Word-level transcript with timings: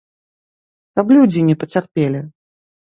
Каб 1.01 1.07
людзі 1.19 1.47
не 1.51 1.55
пацярпелі. 1.67 2.19